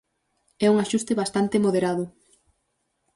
É 0.65 0.67
un 0.73 0.77
axuste 0.79 1.13
bastante 1.21 1.61
moderado. 1.65 2.05